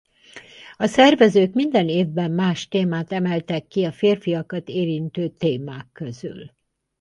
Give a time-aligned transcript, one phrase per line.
[0.77, 6.51] A szervezők minden évben más témát emeltek ki a férfiakat érintő témák közül.